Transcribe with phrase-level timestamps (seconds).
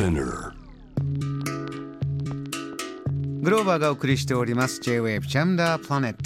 [0.00, 0.54] Spinner.
[3.42, 4.80] グローバーがお送りしております。
[4.80, 6.18] J-Wave ジャムダープラネット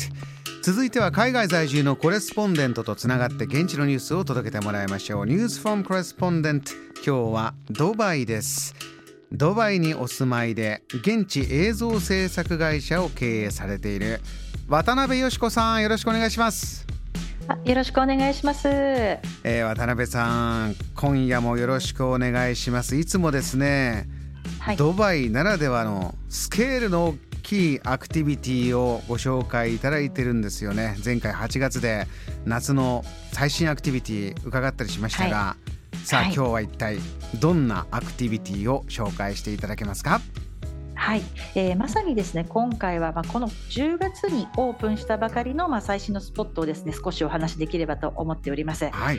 [0.62, 5.26] 続いては海外在住のコレスポンデントとつながって現地のニュースを届けてもらいましょう。
[5.26, 6.70] ニュースフォームコレスポンデント
[7.04, 8.76] 今日はドバイです。
[9.32, 14.20] ドバイにお住まいで現地映像制作会社を経営されている
[14.68, 15.82] 渡辺よし子さん。
[15.82, 16.93] よろしくお願いします。
[17.64, 18.68] よろしくお願いします。
[18.68, 22.96] えー渡辺さん今夜もよろしくお願いします。
[22.96, 24.06] いつもですね、
[24.60, 24.76] はい。
[24.76, 30.96] ドバイならではのスケールの大きいアクティビティをご紹介いただいてるんですよね。
[31.04, 32.06] 前回8月で
[32.46, 35.56] 夏の最新アクティビティ伺ったりしましたが、
[36.04, 36.34] さあ、はい。
[36.34, 36.98] 今日は一体
[37.40, 40.20] どんなアクティビティを紹介していただけますか？
[41.04, 41.22] はい、
[41.54, 48.88] えーまさにですね今回はまあこの10月にオープンしたばかりのまあ最新のスポットをですね少しお話しできればと思っております。
[48.88, 49.18] はい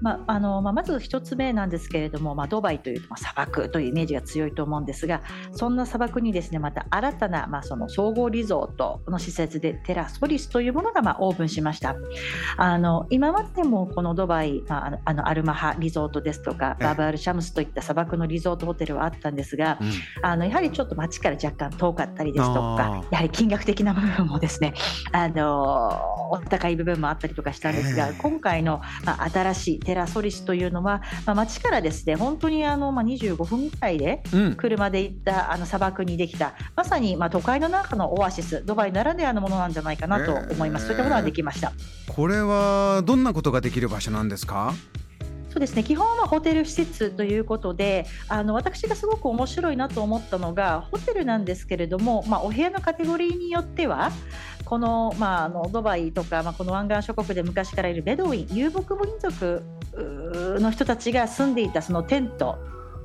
[0.00, 5.20] まああのまあまず一つ目なんですけれども、まあドバイというとまあ砂漠というイメージが強いと思うんですが、
[5.52, 11.96] そんな砂漠にですねまた新たなまあその総合リゾートの施設でテラソリスというものがまあオープンしました。
[12.56, 19.76] あの今までもこのドバイ、まああのアルマハリゾートですとかええバーバールシャムスといった砂漠のリゾートホテルはあったんですが。
[19.78, 19.90] うん
[20.22, 24.74] あのやはりちょっと街から若干遠かったりですとあか、やはり金額的な部分もですね、
[25.12, 28.14] あのお高い部分もあったりとかしたんですが、ええ。
[28.18, 34.54] 今回の、まあ、新しいテラソリスというのは、まあ、街からですね、本当にあの、まあ、25分ぐらいでうん。
[34.56, 40.82] 車で行ったあの砂漠にできた、まさに、まあ、都会の中のオアシス、ドバイならではのものなんじゃないかなと思います。
[40.82, 40.88] ええ。
[40.88, 41.72] そういったものができました。
[42.08, 44.72] これはどんなことができる場所なんですか？
[45.56, 45.84] そうですね。
[45.84, 54.12] 基本はホテル施設ということであの私がすごく面白いなと思ったのがホテルなんですけれども、まあ、お部屋のカテゴリーによっては
[54.66, 59.62] この,、まあ、あのドバイとか、まあ、この湾岸諸国で昔からいるベドウィン遊牧民族
[60.60, 62.58] の人たちが住んでいたそのテント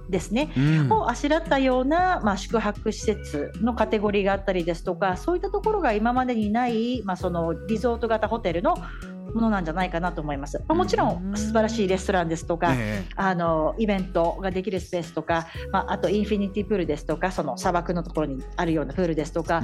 [0.09, 0.91] ですねうん。
[0.91, 8.75] をあしらったような、まあ、宿泊施設のカテゴリーがあったりですとかそういったところが今までにない、まあ、そのリゾート型ホテルの
[9.33, 10.59] ものなんじゃないかなと思います。
[10.67, 19.61] まあ、もちろうんん素晴らしいレストランですとか、えあのイベントができるスペースとか、まあ、あとインフィニティプールですとかその砂漠のところにあるようなプールですとかあ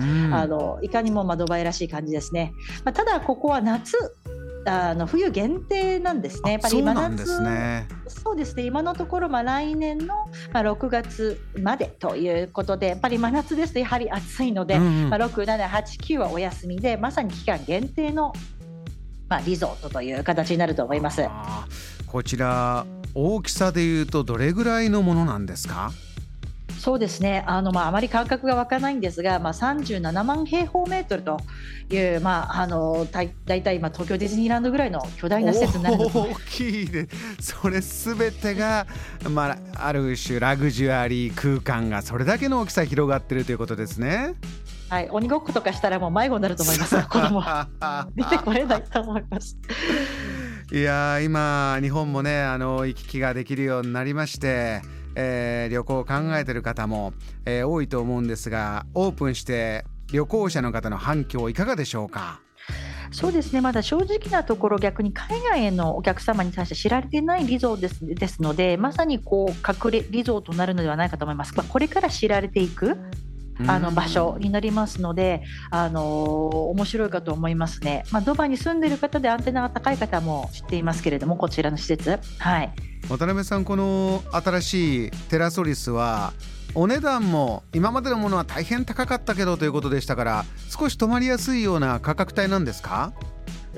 [0.48, 2.54] のいかにもまあドバイらしい感じですね。
[2.84, 3.98] まあ、ただここは夏
[4.68, 6.54] あの冬限定なんですね。
[6.54, 10.16] やっぱりそう今なんですねそうですね今のところ、まあ、来年の、
[10.52, 18.34] まあ、6月までということでやっぱり真夏ですとやはり暑いので、うんうんまあ、6、7、8、9はお休みでまさに期間限定の、
[19.30, 21.24] まあ、リゾートという形になると思います。
[22.06, 25.92] こちら大きさでいうとどれぐらいのものなんですか？
[26.78, 31.40] そうですねあの、まあ、あまり感覚が湧かないんですが、まあ、37万平方メートルと
[31.90, 37.08] いう、まあ、あの大体今東京ディズニーランドぐらいの巨大な施設になる大きいで
[37.42, 38.86] それすべてが、
[39.32, 39.58] まあ、
[39.88, 44.36] ある種ラグジュアリー空間がそれだけの大きさ広がってるということですね。
[44.90, 47.68] はい、鬼ごっことかしたらもう迷子になると思います子供 は
[48.16, 49.58] 出てこれないと思います。
[50.72, 54.82] いやー今日本もねあの行き来ができるようになりまして、
[55.16, 57.14] えー旅行を考えてる方も、
[57.46, 62.40] えー多いと思うんですがオープンして旅行者の方の反響いかがでしょうか？
[63.12, 71.54] そうですねまだ正直なところ逆に海外へのお客様に対して知られていないリゾートですですのでまさにこう隠れリゾートになるのではないかと思います。
[71.56, 72.98] まあ、これから知られていく
[73.66, 78.04] あの場所になりますので、あのー面白いかと思いますね。
[78.12, 82.72] まあ、ドバイに住んでいる方でアンテナが高い方も知っていますけれどもこちらの施設はい。
[83.10, 86.34] 渡辺さんこの新しいテラソリスは
[86.76, 93.14] お値段も今までのものは大変高かったけどということでしたから少し泊まりやすいような価格帯なんですか？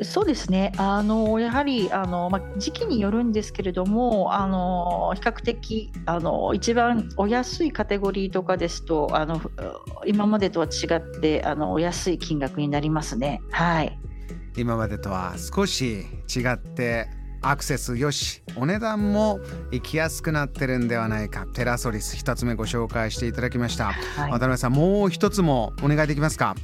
[0.01, 9.41] そうですね、あのやはりあの、まあ、時期によるんですけれども、あの比較的あの一番お安いカテゴリーとかですと、あの
[10.05, 13.41] 今までとは違ってあのお安い金額になりますね。
[13.51, 13.99] はい。
[14.57, 17.07] 今までとは少し違って
[17.41, 19.39] アクセスよしお値段も
[19.71, 21.45] 行きやすくなってるんではないか。
[21.53, 24.31] テラソリス一つ目ご紹介していただきました、はい。
[24.31, 26.55] 渡辺さんもう一つもお願いできますか？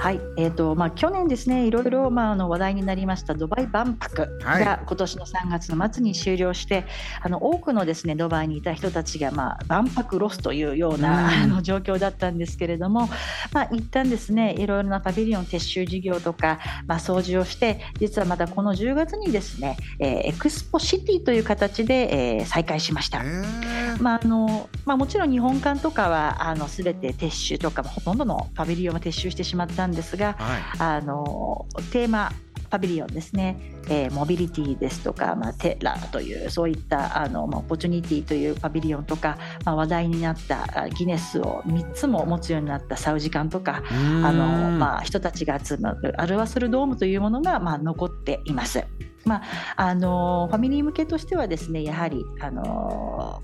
[0.00, 4.64] はいえーとまあ、去年ですねいろいろ、まあ、あの話題になりましたドバイ万博はい。
[4.64, 6.86] が今年の3月の末に終了して、
[7.20, 11.42] あの多くのですねドバイにいた人たちが、まあ、万博ロスというような、うん。
[11.42, 13.10] あの状況だったんですけれども、
[13.52, 23.18] まあ、一旦ですねいろいろなパビリオン撤収事業とか、まあ、掃除をして実はまたこの10月にですね、えーエクスポシティという形で、えー再開しました。
[23.18, 24.02] えー。
[24.02, 30.60] まああのまあ、もちろん日本館とかはあの全て撤収とかもほとんどのパビリオンは撤収してしまったんですがはい。
[30.78, 32.32] あのテーマ
[32.70, 33.58] パビリオンですね、
[33.88, 48.84] えー、モビリティですとか、まあ、テラというそういったあの、まあ、オポチュニティというパビリオンとか、まあ、話題になったギネスを3つも持つようになったサウジ館とかあの、まあ、人たちが集まるアルワスルドームというものが、まあ、残っています。
[49.24, 49.42] まあ、
[49.76, 53.42] あのファミリー向けとしてはですねやはりあの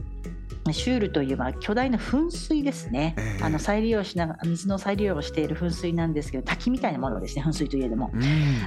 [0.73, 8.25] シュールというまあ巨大な噴水ですね、えー、あの再利用しながら水の再利用をしている噴水なんですけど滝みたいなものですね噴水といえども、うん、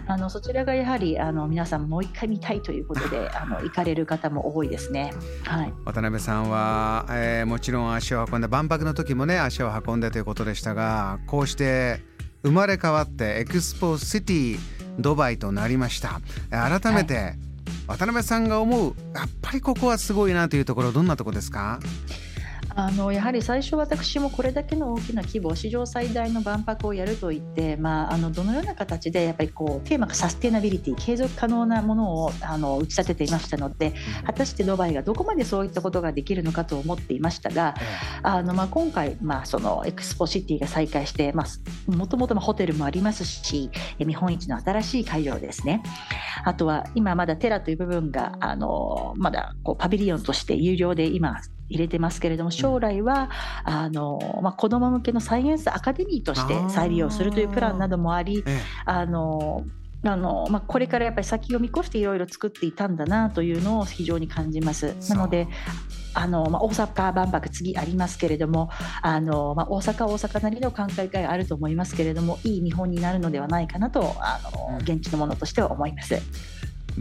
[0.08, 5.14] あのそちらがやはりあの皆さんもう一回見たいということで あの行かれる方も多いですね、
[5.46, 12.02] はい、渡辺さんは、えー、もちろん足を運んで万博の時もね足を運んでということでしたがこうして
[12.44, 14.60] 生まれ変わってエクスポシティ
[14.98, 16.22] ドバイとなりました。
[16.50, 17.49] 改めて、はい
[17.90, 21.80] 渡辺さんが思うやっぱりここはすごいなというところどんなとこですか？
[22.76, 33.94] あのやはり最初私もこれだけの大きな規模史上最大の万博をやると言って、まあ、あのどのような形でやっぱりこうテーマがサステナビリティ継続可能なものをあの打ち立てていましたので
[34.26, 37.76] 果たしてドバイがどこまでそういったことができるのかと思っていましたが
[38.24, 41.34] あの、まあ、今回、まあ、そのエクスポシティが再開して
[41.88, 43.70] もともとホテルもありますし
[44.00, 45.82] 見本市の新しい会場ですね。
[46.44, 53.30] あとは今まだテラという部分があのまだこうパビリオンとして有料で今入れてますけれども将来は
[53.64, 58.44] あの、まあ、子ども向けのサイエンスアカデミーとして再利用するというプランなどもあり
[58.86, 59.64] あの
[60.02, 64.96] あのまあ、これからやっぱり先を見越していろいろ作っていたんだなというのを非常に感じます。
[65.10, 65.50] なので
[66.14, 68.70] あの、まあ、大阪万博次ありますけれども
[69.02, 74.40] あの、まあ、大阪大阪なりの考えがあると思いますけれどもいい見本になるのではないかなとあ
[74.72, 76.22] の現地のものとしては思います。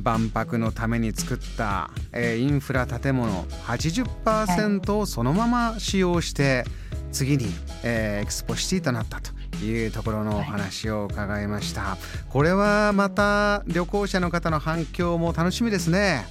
[0.03, 6.65] 万博のために作った、えー、インフラ建物80%をそのまま使用して
[7.13, 7.47] 次に、
[7.83, 9.33] えー、エクスポシティとなったと
[9.65, 11.99] いうところのお話を伺いました、はい、
[12.29, 16.27] これはまた旅行者の方の反響も楽しみですね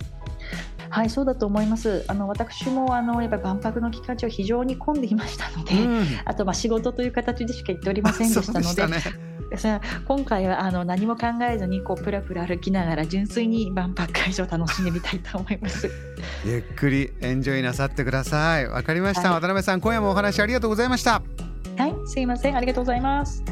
[0.90, 2.06] はい、そうだと思います。
[2.08, 9.27] あの私もあのやっぱり万博の期間中非常に混んでいましたので、うん、あとまあ仕事という形でしか行っておりませんでしたので。
[10.06, 15.90] 今回はあの何も考えずにこうプラプラ歩きながら純粋に万博会場を楽しんでみたいと思います。
[16.46, 18.68] ゆっくりエンジョイなさってください。
[18.68, 21.22] わかりました、はい、渡辺さん今夜もお話ありがとうございました。
[21.78, 22.58] はいすいません。
[22.58, 23.44] ありがとうございます。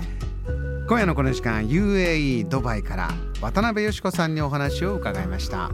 [0.88, 3.10] 今夜のこの時間 UAE ドバイから
[3.42, 5.72] 渡辺よし子さんにお話を伺いました